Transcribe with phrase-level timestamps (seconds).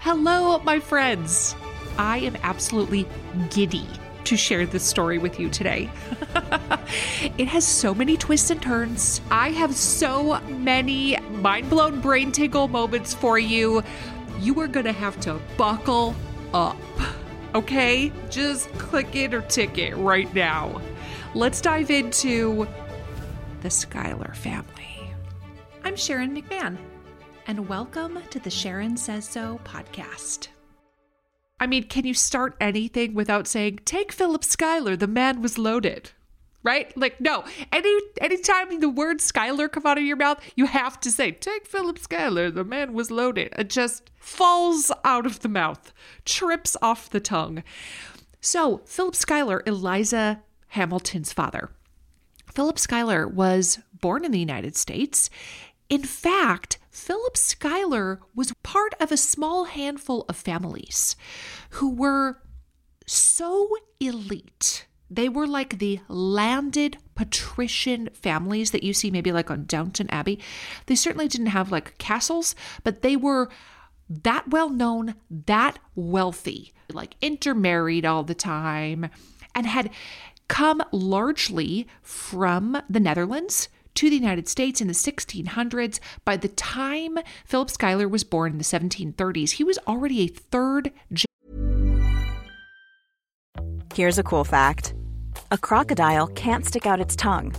[0.00, 1.56] Hello, my friends.
[1.98, 3.08] I am absolutely
[3.50, 3.86] giddy
[4.24, 5.90] to share this story with you today.
[7.36, 9.20] it has so many twists and turns.
[9.28, 13.82] I have so many mind blown brain tickle moments for you.
[14.38, 16.14] You are going to have to buckle
[16.54, 16.76] up.
[17.56, 18.12] Okay?
[18.30, 20.80] Just click it or ticket right now.
[21.34, 22.68] Let's dive into
[23.62, 25.12] the Schuyler family.
[25.82, 26.76] I'm Sharon McMahon,
[27.48, 30.48] and welcome to the Sharon Says So podcast.
[31.58, 36.10] I mean, can you start anything without saying, take Philip Schuyler, the man was loaded?
[36.62, 36.94] Right?
[36.94, 37.44] Like, no.
[37.72, 41.66] Any anytime the word Schuyler come out of your mouth, you have to say, take
[41.66, 43.54] Philip Schuyler, the man was loaded.
[43.56, 45.94] It just falls out of the mouth,
[46.26, 47.62] trips off the tongue.
[48.42, 51.70] So, Philip Schuyler, Eliza Hamilton's father.
[52.52, 55.30] Philip Schuyler was born in the United States.
[55.88, 61.14] In fact, Philip Schuyler was part of a small handful of families
[61.70, 62.42] who were
[63.06, 64.84] so elite.
[65.08, 70.40] They were like the landed patrician families that you see maybe like on Downton Abbey.
[70.86, 73.48] They certainly didn't have like castles, but they were
[74.10, 79.08] that well known, that wealthy, like intermarried all the time,
[79.54, 79.90] and had
[80.48, 83.68] come largely from the Netherlands
[83.98, 85.98] to the United States in the 1600s.
[86.24, 90.92] By the time Philip Schuyler was born in the 1730s, he was already a third.
[93.92, 94.94] Here's a cool fact
[95.50, 97.52] a crocodile can't stick out its tongue.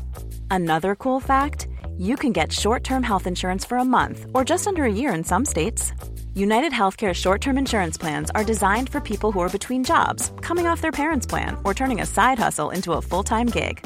[0.50, 4.66] Another cool fact you can get short term health insurance for a month or just
[4.66, 5.92] under a year in some states.
[6.36, 10.68] United Healthcare short term insurance plans are designed for people who are between jobs, coming
[10.68, 13.86] off their parents' plan, or turning a side hustle into a full time gig.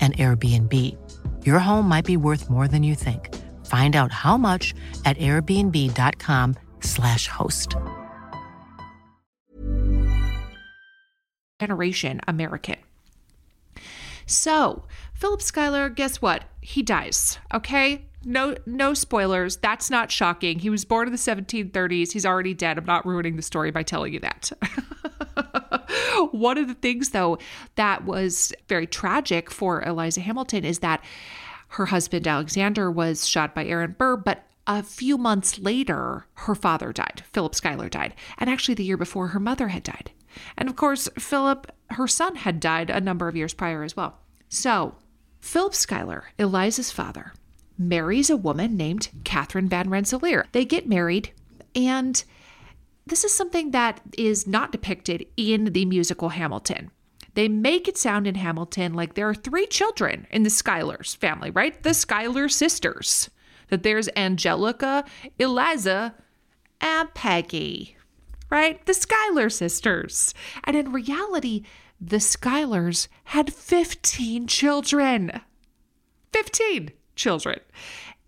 [0.00, 0.96] an Airbnb.
[1.44, 3.34] Your home might be worth more than you think.
[3.66, 4.72] Find out how much
[5.04, 7.74] at airbnb.com/slash host.
[11.60, 12.76] Generation American.
[14.26, 16.44] So, Philip Schuyler, guess what?
[16.60, 17.38] He dies.
[17.52, 18.04] Okay?
[18.24, 19.56] No no spoilers.
[19.56, 20.58] That's not shocking.
[20.58, 22.12] He was born in the 1730s.
[22.12, 22.78] He's already dead.
[22.78, 24.50] I'm not ruining the story by telling you that.
[26.32, 27.38] One of the things, though,
[27.76, 31.02] that was very tragic for Eliza Hamilton is that
[31.68, 36.92] her husband, Alexander, was shot by Aaron Burr, but a few months later, her father
[36.92, 37.22] died.
[37.32, 38.14] Philip Schuyler died.
[38.38, 40.10] And actually, the year before, her mother had died.
[40.56, 44.18] And of course, Philip, her son, had died a number of years prior as well.
[44.48, 44.96] So,
[45.40, 47.32] Philip Schuyler, Eliza's father,
[47.78, 50.46] marries a woman named Catherine Van Rensselaer.
[50.52, 51.32] They get married,
[51.74, 52.22] and
[53.06, 56.90] this is something that is not depicted in the musical Hamilton.
[57.34, 61.50] They make it sound in Hamilton like there are three children in the Schuylers family,
[61.50, 61.80] right?
[61.82, 63.30] The Schuyler sisters.
[63.68, 65.04] That there's Angelica,
[65.38, 66.14] Eliza,
[66.80, 67.96] and Peggy,
[68.50, 68.84] right?
[68.86, 70.34] The Schuyler sisters.
[70.64, 71.64] And in reality,
[72.00, 75.40] the Schuylers had 15 children.
[76.32, 77.60] 15 children.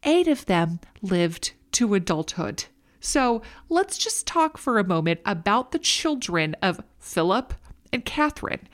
[0.02, 2.64] Eight of them lived to adulthood.
[3.00, 3.40] So
[3.70, 7.54] let's just talk for a moment about the children of Philip
[7.92, 8.68] and Catherine.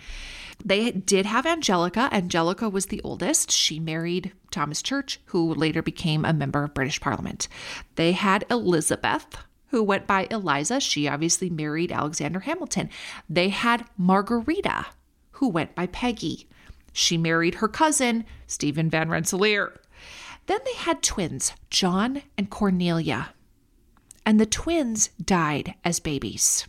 [0.65, 2.09] They did have Angelica.
[2.11, 3.53] Angelica was the oldest.
[3.53, 7.47] She married Thomas Church, who later became a member of British Parliament.
[7.95, 9.37] They had Elizabeth,
[9.69, 10.81] who went by Eliza.
[10.81, 12.89] She obviously married Alexander Hamilton.
[13.29, 14.87] They had Margarita,
[15.33, 16.49] who went by Peggy.
[16.93, 19.79] She married her cousin, Stephen Van Rensselaer.
[20.47, 23.35] Then they had twins, John and Cornelia
[24.27, 26.67] and the twins died as babies.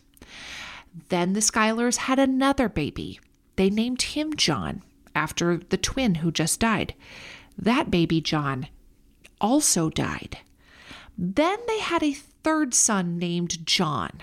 [1.08, 3.18] Then the Schuylers had another baby.
[3.56, 4.82] They named him John
[5.14, 6.94] after the twin who just died.
[7.58, 8.68] That baby, John,
[9.40, 10.38] also died.
[11.18, 14.22] Then they had a third son named John.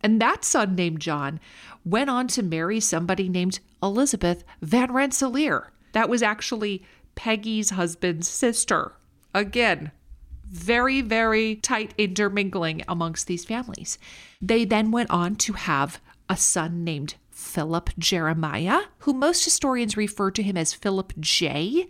[0.00, 1.40] And that son named John
[1.84, 5.72] went on to marry somebody named Elizabeth Van Rensselaer.
[5.92, 6.84] That was actually
[7.18, 8.92] Peggy's husband's sister.
[9.34, 9.90] Again,
[10.48, 13.98] very, very tight intermingling amongst these families.
[14.40, 20.30] They then went on to have a son named Philip Jeremiah, who most historians refer
[20.30, 21.88] to him as Philip J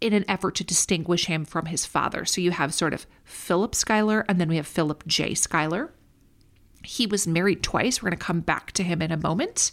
[0.00, 2.24] in an effort to distinguish him from his father.
[2.24, 5.34] So you have sort of Philip Schuyler, and then we have Philip J.
[5.34, 5.92] Schuyler.
[6.82, 8.02] He was married twice.
[8.02, 9.70] We're going to come back to him in a moment.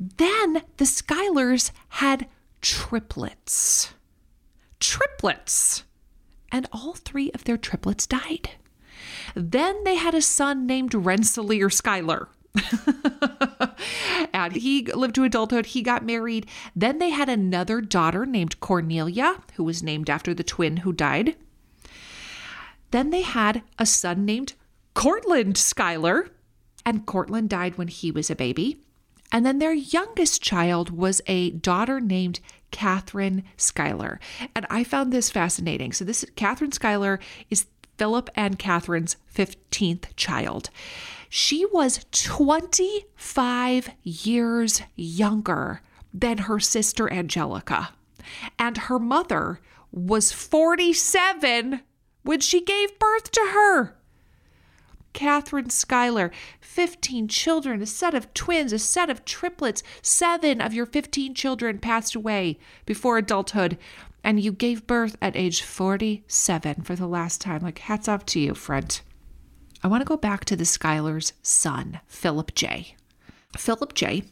[0.00, 2.26] Then the Schuylers had
[2.64, 3.92] triplets.
[4.80, 5.84] Triplets.
[6.50, 8.50] And all three of their triplets died.
[9.34, 12.28] Then they had a son named Rensselaer Schuyler.
[14.32, 15.66] and he lived to adulthood.
[15.66, 16.48] He got married.
[16.74, 21.36] Then they had another daughter named Cornelia, who was named after the twin who died.
[22.92, 24.54] Then they had a son named
[24.94, 26.30] Cortland Schuyler,
[26.86, 28.83] and Cortland died when he was a baby.
[29.34, 32.38] And then their youngest child was a daughter named
[32.70, 34.20] Catherine Schuyler.
[34.54, 35.92] And I found this fascinating.
[35.92, 37.18] So this Catherine Schuyler
[37.50, 37.66] is
[37.96, 40.70] Philip and Catherine's 15th child.
[41.28, 45.80] She was 25 years younger
[46.12, 47.90] than her sister Angelica.
[48.56, 49.58] And her mother
[49.90, 51.80] was 47
[52.22, 53.96] when she gave birth to her.
[55.14, 56.30] Catherine Schuyler,
[56.60, 59.82] 15 children, a set of twins, a set of triplets.
[60.02, 63.78] Seven of your 15 children passed away before adulthood,
[64.22, 67.62] and you gave birth at age 47 for the last time.
[67.62, 69.00] Like, hats off to you, friend.
[69.82, 72.96] I want to go back to the Schuyler's son, Philip J.
[73.56, 74.24] Philip J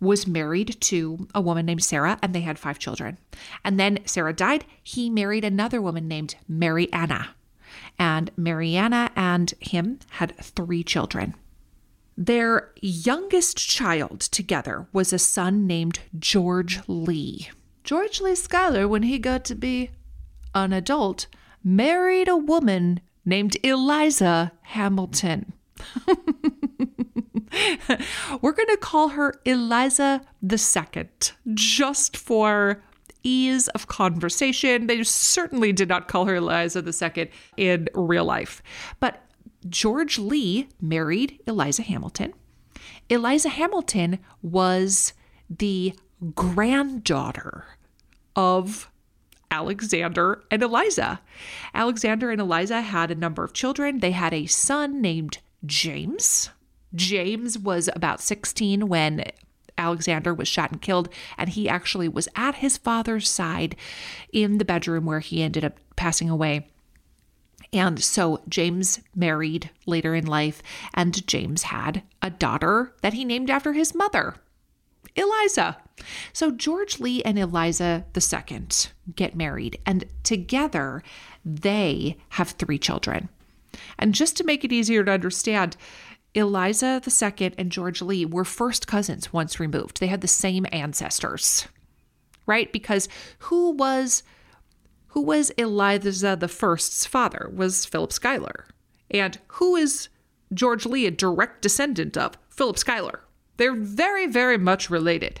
[0.00, 3.18] was married to a woman named Sarah, and they had five children.
[3.62, 4.64] And then Sarah died.
[4.82, 7.34] He married another woman named Mary Anna
[8.00, 11.34] and Mariana and him had three children.
[12.16, 17.50] Their youngest child together was a son named George Lee.
[17.84, 19.90] George Lee Schuyler, when he got to be
[20.54, 21.26] an adult,
[21.62, 25.52] married a woman named Eliza Hamilton.
[28.40, 32.82] We're going to call her Eliza the Second, just for
[33.22, 34.86] ease of conversation.
[34.86, 38.62] They certainly did not call her Eliza II in real life.
[38.98, 39.22] But
[39.68, 42.32] George Lee married Eliza Hamilton.
[43.08, 45.12] Eliza Hamilton was
[45.48, 45.94] the
[46.34, 47.64] granddaughter
[48.36, 48.90] of
[49.50, 51.20] Alexander and Eliza.
[51.74, 53.98] Alexander and Eliza had a number of children.
[53.98, 56.50] They had a son named James.
[56.94, 59.24] James was about 16 when
[59.78, 61.08] Alexander was shot and killed,
[61.38, 63.76] and he actually was at his father's side
[64.32, 66.68] in the bedroom where he ended up passing away.
[67.72, 70.62] And so James married later in life,
[70.94, 74.34] and James had a daughter that he named after his mother,
[75.14, 75.76] Eliza.
[76.32, 78.66] So George Lee and Eliza II
[79.14, 81.02] get married, and together
[81.44, 83.28] they have three children.
[83.98, 85.76] And just to make it easier to understand,
[86.34, 90.00] Eliza II and George Lee were first cousins once removed.
[90.00, 91.66] They had the same ancestors,
[92.46, 92.72] right?
[92.72, 94.22] Because who was
[95.08, 98.66] who was Eliza First's father was Philip Schuyler,
[99.10, 100.08] and who is
[100.54, 102.38] George Lee a direct descendant of?
[102.48, 103.20] Philip Schuyler.
[103.56, 105.40] They're very, very much related.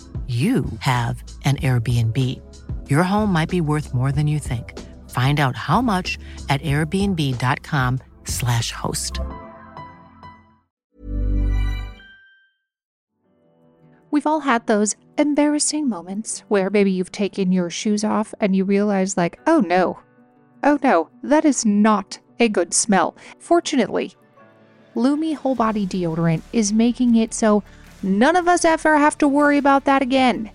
[0.31, 2.17] you have an Airbnb.
[2.89, 4.79] Your home might be worth more than you think.
[5.09, 9.19] Find out how much at airbnb.com/slash host.
[14.09, 18.63] We've all had those embarrassing moments where maybe you've taken your shoes off and you
[18.63, 19.99] realize, like, oh no,
[20.63, 23.17] oh no, that is not a good smell.
[23.39, 24.13] Fortunately,
[24.95, 27.63] Lume Whole Body Deodorant is making it so
[28.03, 30.51] None of us ever have to worry about that again.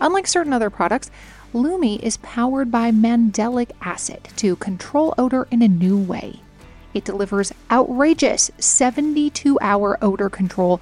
[0.00, 1.10] Unlike certain other products,
[1.52, 6.40] Lume is powered by mandelic acid to control odor in a new way.
[6.92, 10.80] It delivers outrageous 72 hour odor control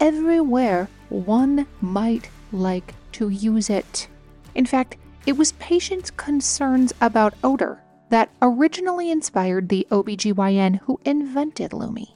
[0.00, 4.08] everywhere one might like to use it.
[4.54, 7.80] In fact, it was patients' concerns about odor
[8.10, 12.06] that originally inspired the OBGYN who invented Lume.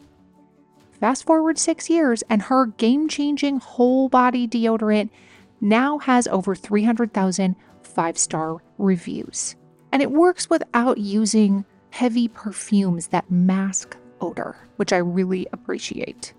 [1.02, 5.10] Fast forward six years, and her game changing whole body deodorant
[5.60, 9.56] now has over 300,000 five star reviews.
[9.90, 16.34] And it works without using heavy perfumes that mask odor, which I really appreciate.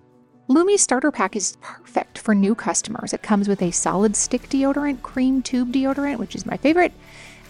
[0.48, 3.12] Lume Starter Pack is perfect for new customers.
[3.12, 6.94] It comes with a solid stick deodorant, cream tube deodorant, which is my favorite,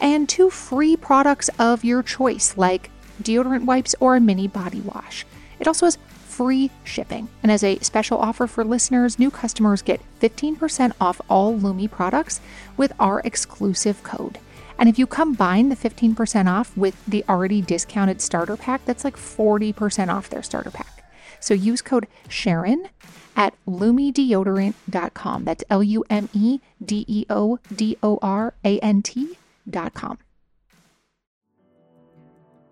[0.01, 2.89] and two free products of your choice, like
[3.21, 5.27] deodorant wipes or a mini body wash.
[5.59, 5.99] It also has
[6.33, 7.29] free shipping.
[7.41, 12.41] And as a special offer for listeners, new customers get 15% off all Lume products
[12.75, 14.39] with our exclusive code.
[14.79, 19.15] And if you combine the 15% off with the already discounted starter pack, that's like
[19.15, 21.11] 40% off their starter pack.
[21.39, 22.87] So use code Sharon
[23.35, 25.43] at lumedeodorant.com.
[25.43, 30.17] That's L U M E D E O D O R A N T.com.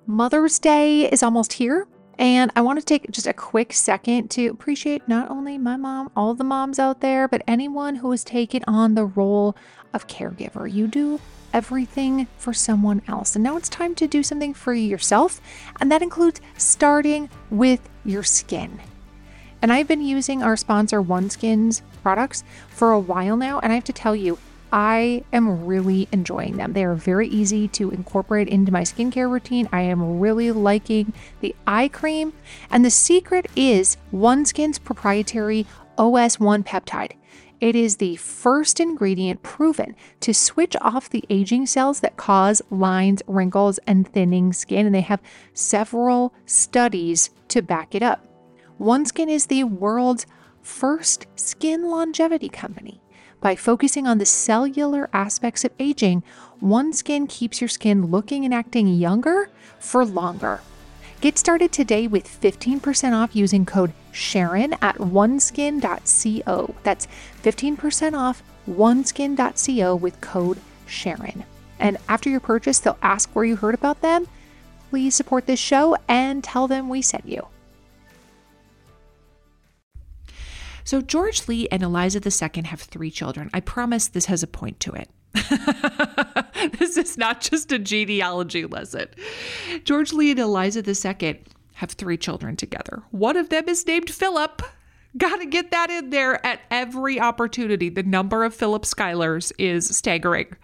[0.08, 1.88] Mother's Day is almost here.
[2.21, 6.11] And I want to take just a quick second to appreciate not only my mom,
[6.15, 9.55] all the moms out there, but anyone who has taken on the role
[9.91, 10.71] of caregiver.
[10.71, 11.19] You do
[11.51, 13.35] everything for someone else.
[13.35, 15.41] And now it's time to do something for yourself.
[15.79, 18.79] And that includes starting with your skin.
[19.59, 23.59] And I've been using our sponsor OneSkin's products for a while now.
[23.59, 24.37] And I have to tell you,
[24.71, 26.73] I am really enjoying them.
[26.73, 29.67] They are very easy to incorporate into my skincare routine.
[29.71, 32.33] I am really liking the eye cream.
[32.69, 37.13] And the secret is OneSkin's proprietary OS1 peptide.
[37.59, 43.21] It is the first ingredient proven to switch off the aging cells that cause lines,
[43.27, 45.21] wrinkles, and thinning skin, and they have
[45.53, 48.25] several studies to back it up.
[48.79, 50.25] OneSkin is the world's
[50.61, 53.00] first skin longevity company.
[53.41, 56.21] By focusing on the cellular aspects of aging,
[56.62, 60.62] OneSkin keeps your skin looking and acting younger for longer.
[61.21, 66.75] Get started today with 15% off using code Sharon at oneskin.co.
[66.83, 67.07] That's
[67.41, 71.43] 15% off oneskin.co with code Sharon.
[71.79, 74.27] And after your purchase, they'll ask where you heard about them.
[74.91, 77.48] Please support this show and tell them we sent you.
[80.91, 83.50] So, George Lee and Eliza II have three children.
[83.53, 85.10] I promise this has a point to it.
[86.79, 89.07] this is not just a genealogy lesson.
[89.86, 91.43] George Lee and Eliza II
[91.75, 93.03] have three children together.
[93.12, 94.63] One of them is named Philip.
[95.15, 97.88] Got to get that in there at every opportunity.
[97.88, 100.57] The number of Philip Schuylers is staggering.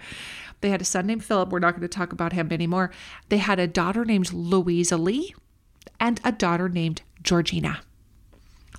[0.60, 1.54] They had a son named Philip.
[1.54, 2.92] We're not going to talk about him anymore.
[3.30, 5.34] They had a daughter named Louisa Lee
[6.02, 7.80] and a daughter named Georgina.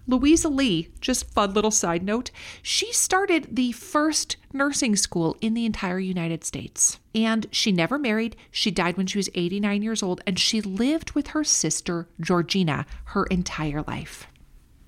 [0.09, 2.31] Louisa Lee, just fun little side note,
[2.62, 6.99] she started the first nursing school in the entire United States.
[7.15, 8.35] And she never married.
[8.50, 12.87] She died when she was 89 years old, and she lived with her sister, Georgina,
[13.05, 14.27] her entire life.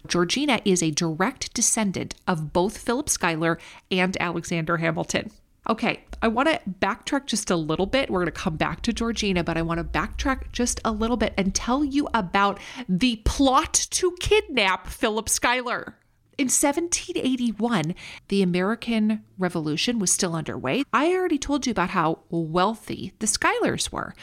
[0.07, 3.59] Georgina is a direct descendant of both Philip Schuyler
[3.91, 5.31] and Alexander Hamilton.
[5.69, 8.11] Okay, I want to backtrack just a little bit.
[8.11, 11.17] We're going to come back to Georgina, but I want to backtrack just a little
[11.17, 15.97] bit and tell you about the plot to kidnap Philip Schuyler.
[16.39, 17.95] In 1781,
[18.29, 20.85] the American Revolution was still underway.
[20.91, 24.15] I already told you about how wealthy the Schuylers were.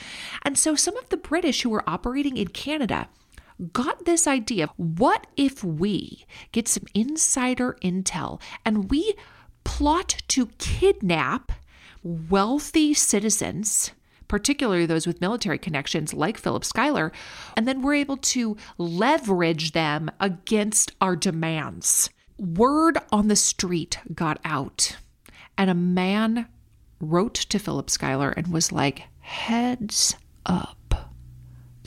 [0.41, 3.07] And so some of the British who were operating in Canada
[3.71, 9.15] got this idea what if we get some insider intel and we
[9.67, 11.51] plot to kidnap
[12.01, 13.91] wealthy citizens,
[14.29, 17.11] particularly those with military connections like Philip Schuyler,
[17.57, 22.09] and then we're able to leverage them against our demands.
[22.37, 24.95] Word on the street got out,
[25.57, 26.47] and a man
[27.01, 30.76] wrote to Philip Schuyler and was like, Heads up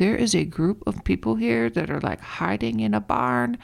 [0.01, 3.59] there is a group of people here that are like hiding in a barn,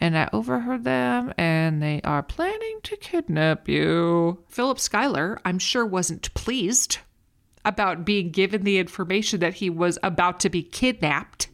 [0.00, 4.42] and I overheard them, and they are planning to kidnap you.
[4.48, 6.96] Philip Schuyler, I'm sure, wasn't pleased
[7.62, 11.48] about being given the information that he was about to be kidnapped.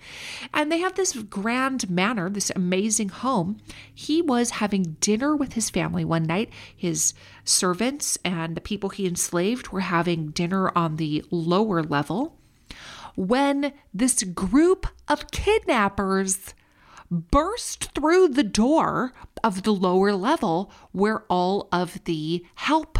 [0.55, 3.59] And they have this grand manor, this amazing home.
[3.93, 6.51] He was having dinner with his family one night.
[6.77, 7.13] His
[7.45, 12.39] servants and the people he enslaved were having dinner on the lower level
[13.19, 16.55] when this group of kidnappers
[17.11, 22.97] burst through the door of the lower level where all of the help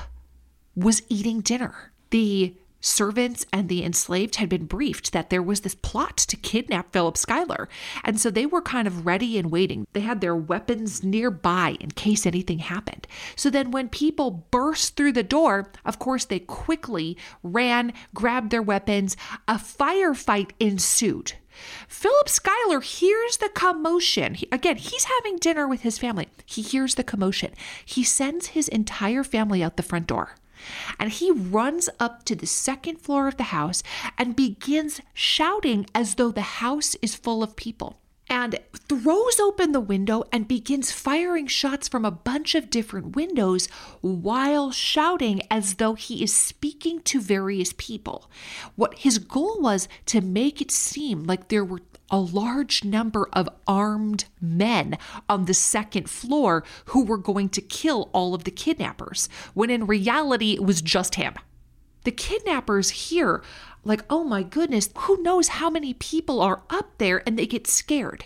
[0.75, 1.93] was eating dinner.
[2.11, 6.93] The servants and the enslaved had been briefed that there was this plot to kidnap
[6.93, 7.69] Philip Schuyler.
[8.05, 9.87] And so they were kind of ready and waiting.
[9.93, 13.07] They had their weapons nearby in case anything happened.
[13.37, 18.63] So then when people burst through the door, of course, they quickly ran, grabbed their
[18.63, 19.17] weapons.
[19.47, 21.35] A firefight ensued.
[21.89, 24.35] Philip Schuyler hears the commotion.
[24.35, 26.29] He, again, he's having dinner with his family.
[26.47, 27.53] He hears the commotion.
[27.85, 30.37] He sends his entire family out the front door.
[30.99, 33.83] And he runs up to the second floor of the house
[34.17, 39.81] and begins shouting as though the house is full of people and throws open the
[39.81, 43.67] window and begins firing shots from a bunch of different windows
[44.01, 48.31] while shouting as though he is speaking to various people.
[48.77, 53.49] What his goal was to make it seem like there were a large number of
[53.67, 54.97] armed men
[55.29, 59.87] on the second floor who were going to kill all of the kidnappers, when in
[59.87, 61.35] reality it was just him.
[62.05, 63.43] The kidnappers hear,
[63.85, 67.67] like, oh my goodness, who knows how many people are up there, and they get
[67.67, 68.25] scared.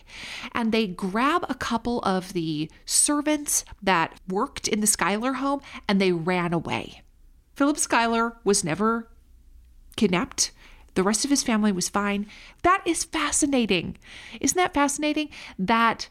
[0.52, 6.00] And they grab a couple of the servants that worked in the Schuyler home and
[6.00, 7.02] they ran away.
[7.54, 9.08] Philip Schuyler was never
[9.96, 10.52] kidnapped.
[10.94, 12.26] The rest of his family was fine.
[12.62, 13.96] That is fascinating.
[14.40, 15.30] Isn't that fascinating?
[15.58, 16.08] That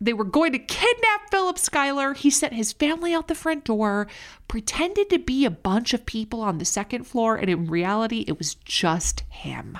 [0.00, 2.14] they were going to kidnap Philip Schuyler.
[2.14, 4.08] He sent his family out the front door,
[4.48, 8.38] pretended to be a bunch of people on the second floor, and in reality, it
[8.38, 9.78] was just him.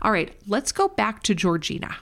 [0.00, 1.96] All right, let's go back to Georgina.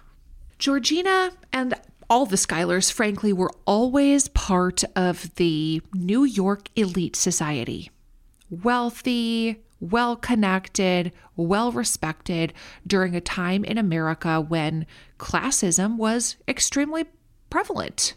[0.59, 1.75] Georgina and
[2.09, 7.91] all the Schuylers, frankly, were always part of the New York elite society.
[8.51, 12.53] Wealthy, well connected, well respected
[12.87, 14.87] during a time in America when
[15.19, 17.07] classism was extremely
[17.49, 18.15] prevalent.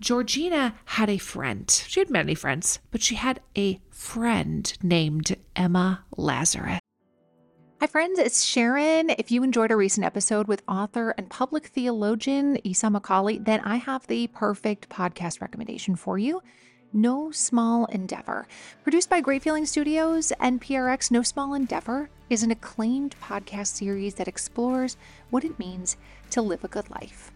[0.00, 1.70] Georgina had a friend.
[1.86, 6.80] She had many friends, but she had a friend named Emma Lazarus.
[7.80, 9.10] Hi, friends, it's Sharon.
[9.10, 13.76] If you enjoyed a recent episode with author and public theologian Esau McCaulley, then I
[13.76, 16.42] have the perfect podcast recommendation for you.
[16.92, 18.48] No Small Endeavor.
[18.82, 24.14] Produced by Great Feeling Studios and PRX, No Small Endeavor is an acclaimed podcast series
[24.14, 24.96] that explores
[25.30, 25.96] what it means
[26.30, 27.30] to live a good life.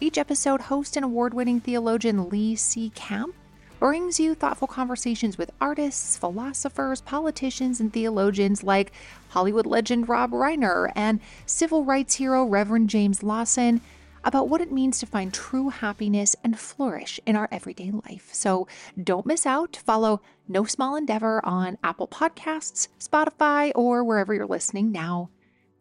[0.00, 2.90] Each episode, host and award winning theologian Lee C.
[2.90, 3.34] Camp
[3.78, 8.92] brings you thoughtful conversations with artists, philosophers, politicians, and theologians like
[9.30, 13.80] Hollywood legend Rob Reiner and civil rights hero Reverend James Lawson
[14.24, 18.30] about what it means to find true happiness and flourish in our everyday life.
[18.32, 18.68] So
[19.02, 19.80] don't miss out.
[19.84, 25.30] Follow No Small Endeavor on Apple Podcasts, Spotify, or wherever you're listening now,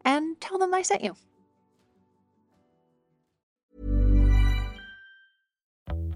[0.04, 1.15] and tell them I sent you.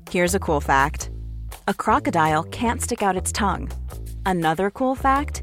[0.10, 1.10] Here's a cool fact
[1.68, 3.72] a crocodile can't stick out its tongue.
[4.26, 5.43] Another cool fact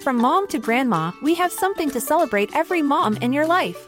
[0.00, 3.86] From mom to grandma, we have something to celebrate every mom in your life.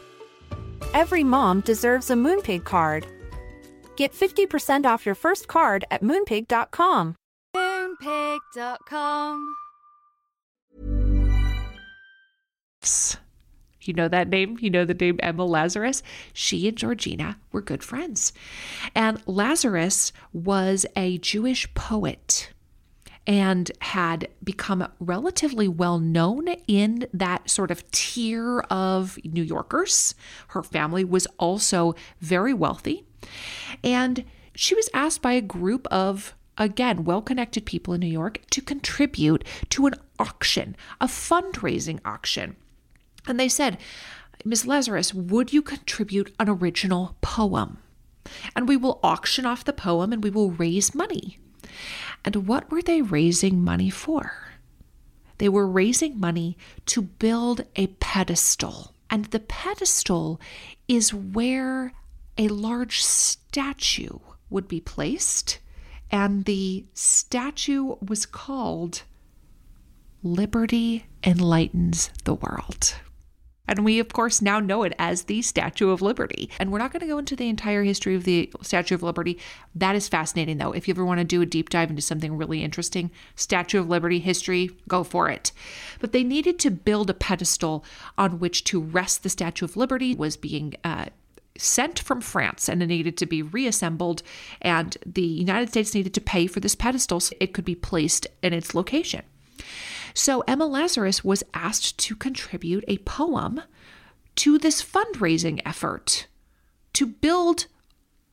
[0.93, 3.07] Every mom deserves a Moonpig card.
[3.95, 7.15] Get 50% off your first card at moonpig.com.
[7.55, 9.55] Moonpig.com.
[13.81, 14.59] You know that name?
[14.61, 16.03] You know the name Emma Lazarus?
[16.31, 18.33] She and Georgina were good friends.
[18.93, 22.52] And Lazarus was a Jewish poet
[23.25, 30.15] and had become relatively well known in that sort of tier of New Yorkers.
[30.49, 33.05] Her family was also very wealthy.
[33.83, 38.39] And she was asked by a group of again, well connected people in New York
[38.51, 42.55] to contribute to an auction, a fundraising auction.
[43.27, 43.77] And they said,
[44.45, 44.67] Ms.
[44.67, 47.79] Lazarus, would you contribute an original poem?
[48.55, 51.39] And we will auction off the poem and we will raise money.
[52.25, 54.53] And what were they raising money for?
[55.37, 56.57] They were raising money
[56.87, 58.93] to build a pedestal.
[59.09, 60.39] And the pedestal
[60.87, 61.93] is where
[62.37, 65.59] a large statue would be placed.
[66.11, 69.03] And the statue was called
[70.21, 72.95] Liberty Enlightens the World.
[73.67, 76.49] And we, of course, now know it as the Statue of Liberty.
[76.59, 79.39] And we're not going to go into the entire history of the Statue of Liberty.
[79.73, 80.73] That is fascinating, though.
[80.73, 83.89] If you ever want to do a deep dive into something really interesting, Statue of
[83.89, 85.51] Liberty history, go for it.
[85.99, 87.85] But they needed to build a pedestal
[88.17, 91.05] on which to rest the Statue of Liberty, was being uh,
[91.57, 94.23] sent from France and it needed to be reassembled.
[94.61, 98.27] And the United States needed to pay for this pedestal so it could be placed
[98.41, 99.23] in its location.
[100.13, 103.61] So Emma Lazarus was asked to contribute a poem
[104.35, 106.27] to this fundraising effort
[106.93, 107.67] to build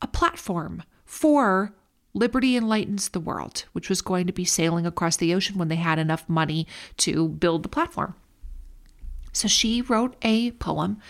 [0.03, 1.75] a platform for
[2.13, 5.77] Liberty Enlightens the World, which was going to be sailing across the ocean when they
[5.77, 6.67] had enough money
[6.99, 8.15] to build the platform.
[9.33, 11.01] So she wrote a poem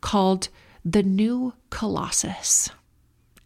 [0.00, 0.48] called
[0.84, 2.68] The New Colossus.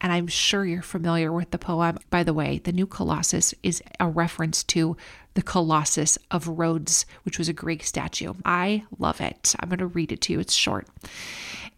[0.01, 1.99] And I'm sure you're familiar with the poem.
[2.11, 4.97] By the way, the New Colossus is a reference to
[5.35, 8.35] the Colossus of Rhodes, which was a Greek statue.
[8.45, 9.55] I love it.
[9.61, 10.41] I'm going to read it to you.
[10.41, 10.87] It's short.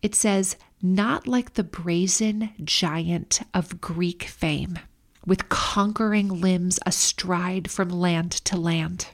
[0.02, 4.78] It says, Not like the brazen giant of Greek fame,
[5.26, 9.08] with conquering limbs astride from land to land.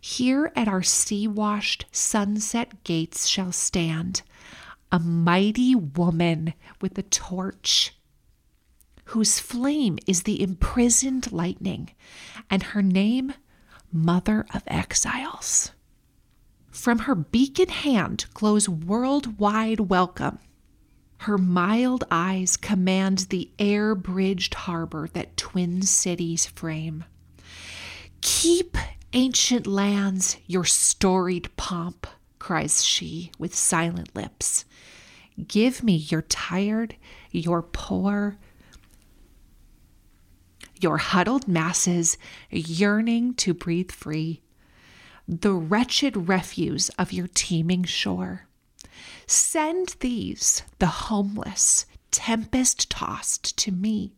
[0.00, 4.22] Here at our sea washed sunset gates shall stand
[4.92, 7.93] a mighty woman with a torch
[9.06, 11.90] whose flame is the imprisoned lightning,
[12.50, 13.34] and her name,
[13.92, 15.72] Mother of Exiles.
[16.70, 20.38] From her beacon hand glows worldwide welcome.
[21.18, 27.04] Her mild eyes command the air bridged harbor that twin cities frame.
[28.20, 28.76] Keep,
[29.12, 32.06] ancient lands, your storied pomp,
[32.38, 34.64] cries she with silent lips.
[35.46, 36.96] Give me your tired,
[37.30, 38.36] your poor,
[40.84, 42.18] your huddled masses
[42.50, 44.42] yearning to breathe free,
[45.26, 48.46] the wretched refuse of your teeming shore.
[49.26, 54.12] Send these, the homeless, tempest tossed, to me.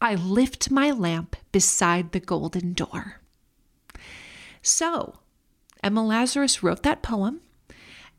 [0.00, 3.20] I lift my lamp beside the golden door.
[4.62, 5.18] So,
[5.82, 7.42] Emma Lazarus wrote that poem.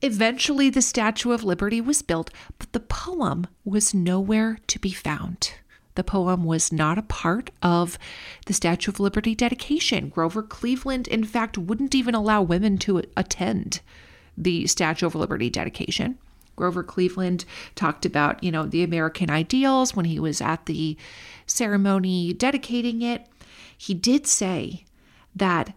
[0.04, 5.54] Eventually, the Statue of Liberty was built, but the poem was nowhere to be found.
[5.96, 7.98] The poem was not a part of
[8.46, 10.10] the Statue of Liberty dedication.
[10.10, 13.82] Grover Cleveland, in fact, wouldn't even allow women to attend
[14.38, 16.18] the Statue of Liberty dedication.
[16.56, 20.96] Grover Cleveland talked about, you know, the American ideals when he was at the
[21.46, 23.28] ceremony dedicating it.
[23.78, 24.86] He did say
[25.36, 25.74] that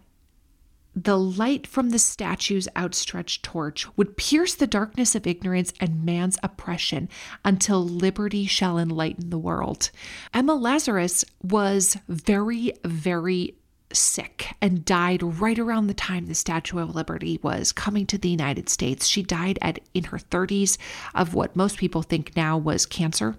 [0.96, 6.38] the light from the statue's outstretched torch would pierce the darkness of ignorance and man's
[6.42, 7.08] oppression
[7.44, 9.90] until liberty shall enlighten the world.
[10.32, 13.56] Emma Lazarus was very, very
[13.92, 18.28] sick and died right around the time the Statue of Liberty was coming to the
[18.28, 19.06] United States.
[19.06, 20.78] She died at in her 30s
[21.14, 23.36] of what most people think now was cancer.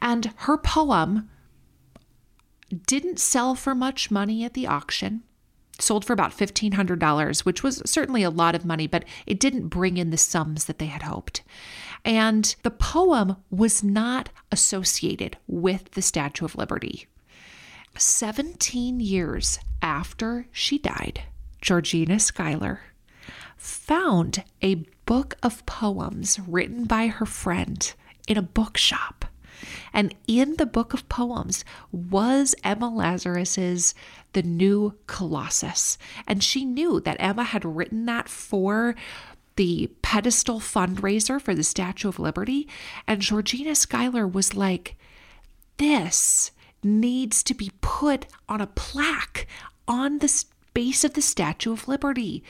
[0.00, 1.30] And her poem
[2.86, 5.22] didn't sell for much money at the auction
[5.78, 9.96] sold for about $1,500, which was certainly a lot of money, but it didn't bring
[9.96, 11.42] in the sums that they had hoped.
[12.04, 17.06] And the poem was not associated with the Statue of Liberty.
[17.96, 21.22] 17 years after she died,
[21.60, 22.80] Georgina Schuyler
[23.56, 27.92] found a book of poems written by her friend
[28.28, 29.24] in a bookshop.
[29.92, 33.94] And in the book of poems was Emma Lazarus's
[34.32, 35.98] The New Colossus.
[36.26, 38.94] And she knew that Emma had written that for
[39.56, 42.68] the pedestal fundraiser for the Statue of Liberty.
[43.06, 44.96] And Georgina Schuyler was like,
[45.78, 46.50] this
[46.82, 49.46] needs to be put on a plaque
[49.88, 52.44] on the base of the Statue of Liberty.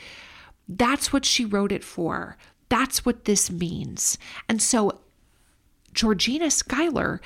[0.67, 2.37] That's what she wrote it for.
[2.69, 4.17] That's what this means.
[4.49, 4.99] And so
[5.97, 7.19] Georgina Schuyler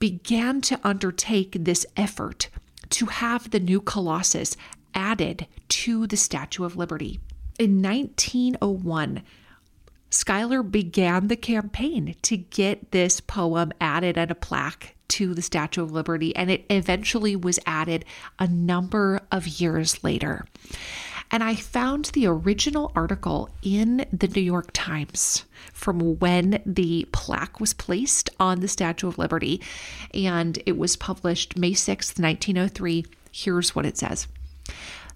[0.00, 2.48] began to undertake this effort
[2.90, 4.56] to have the new Colossus
[4.92, 7.20] added to the Statue of Liberty.
[7.60, 9.22] In 1901,
[10.10, 15.84] Schuyler began the campaign to get this poem added at a plaque to the Statue
[15.84, 18.04] of Liberty, and it eventually was added
[18.40, 20.44] a number of years later.
[21.32, 27.58] And I found the original article in the New York Times from when the plaque
[27.58, 29.58] was placed on the Statue of Liberty,
[30.12, 33.06] and it was published May 6th, 1903.
[33.32, 34.28] Here's what it says.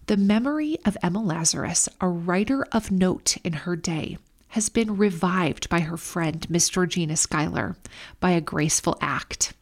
[0.06, 4.16] The memory of Emma Lazarus, a writer of note in her day,
[4.56, 7.76] has been revived by her friend, Miss Georgina Schuyler,
[8.20, 9.52] by a graceful act.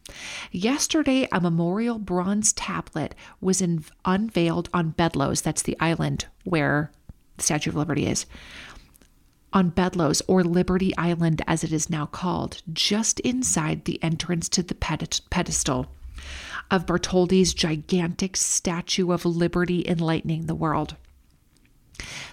[0.52, 6.92] Yesterday, a memorial bronze tablet was in, unveiled on Bedloe's, that's the island where
[7.38, 8.24] the Statue of Liberty is,
[9.52, 14.62] on Bedloe's, or Liberty Island as it is now called, just inside the entrance to
[14.62, 15.88] the pedestal
[16.70, 20.94] of Bartholdi's gigantic statue of liberty enlightening the world.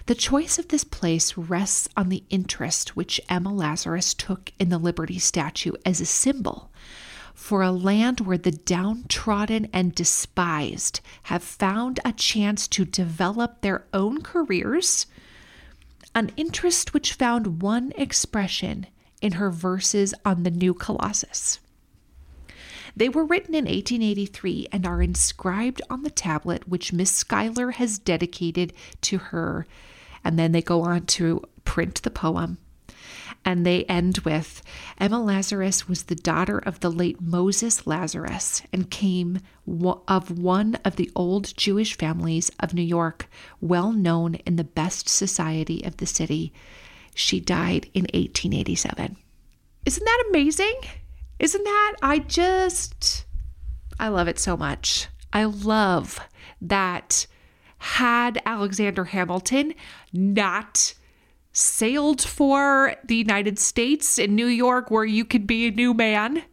[0.06, 4.78] The choice of this place rests on the interest which Emma Lazarus took in the
[4.78, 6.70] Liberty statue as a symbol
[7.34, 13.84] for a land where the downtrodden and despised have found a chance to develop their
[13.92, 15.06] own careers,
[16.14, 18.86] an interest which found one expression
[19.20, 21.58] in her verses on the new Colossus.
[22.96, 27.98] They were written in 1883 and are inscribed on the tablet which Miss Schuyler has
[27.98, 29.66] dedicated to her.
[30.24, 32.58] And then they go on to print the poem.
[33.44, 34.62] And they end with
[34.98, 39.40] Emma Lazarus was the daughter of the late Moses Lazarus and came
[40.06, 43.28] of one of the old Jewish families of New York,
[43.60, 46.52] well known in the best society of the city.
[47.14, 49.16] She died in 1887.
[49.84, 50.80] Isn't that amazing?
[51.42, 51.94] Isn't that?
[52.02, 53.26] I just,
[53.98, 55.08] I love it so much.
[55.32, 56.20] I love
[56.60, 57.26] that
[57.78, 59.74] had Alexander Hamilton
[60.12, 60.94] not
[61.52, 66.44] sailed for the United States in New York, where you could be a new man,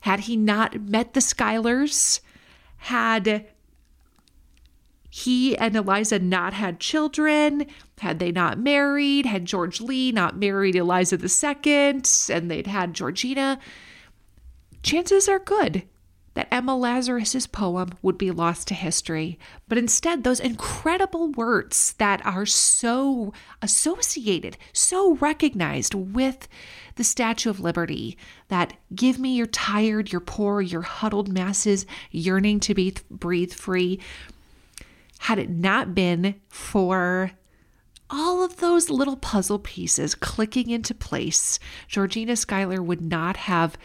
[0.00, 2.20] had he not met the Schuylers,
[2.78, 3.46] had
[5.10, 7.66] he and Eliza not had children,
[7.98, 13.58] had they not married, had George Lee not married Eliza II, and they'd had Georgina,
[14.82, 15.84] chances are good
[16.34, 19.38] that Emma Lazarus's poem would be lost to history.
[19.68, 26.48] But instead, those incredible words that are so associated, so recognized with
[26.96, 28.16] the Statue of Liberty
[28.48, 34.00] that give me your tired, your poor, your huddled masses yearning to be breathe free.
[35.20, 37.32] Had it not been for
[38.10, 43.76] all of those little puzzle pieces clicking into place, Georgina Schuyler would not have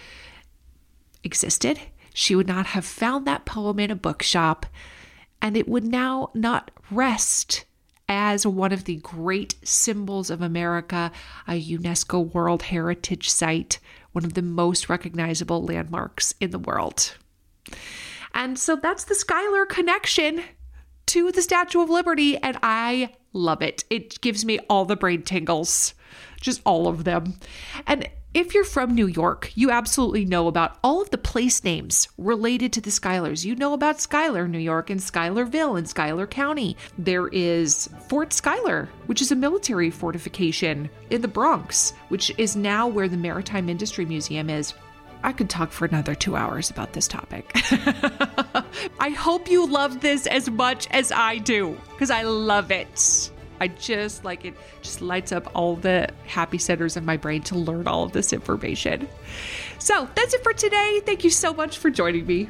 [1.23, 1.79] existed.
[2.13, 4.65] She would not have found that poem in a bookshop,
[5.41, 7.65] and it would now not rest
[8.09, 11.11] as one of the great symbols of America,
[11.47, 13.79] a UNESCO World Heritage Site,
[14.13, 17.15] one of the most recognizable landmarks in the world.
[18.33, 20.43] And so that's the Schuyler connection
[21.07, 23.83] to the Statue of Liberty, and I love it.
[23.89, 25.93] It gives me all the brain tingles,
[26.39, 27.39] just all of them.
[27.85, 32.07] And if you're from New York, you absolutely know about all of the place names
[32.17, 33.45] related to the Schuylers.
[33.45, 36.75] You know about Schuyler, New York, and Schuylerville in Schuyler County.
[36.97, 42.87] There is Fort Schuyler, which is a military fortification in the Bronx, which is now
[42.87, 44.73] where the Maritime Industry Museum is.
[45.23, 47.51] I could talk for another two hours about this topic.
[48.99, 53.31] I hope you love this as much as I do, because I love it.
[53.59, 57.55] I just like it just lights up all the happy centers in my brain to
[57.55, 59.07] learn all of this information.
[59.79, 61.01] So that's it for today.
[61.05, 62.49] Thank you so much for joining me.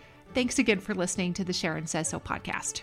[0.33, 2.81] Thanks again for listening to the Sharon Says So podcast.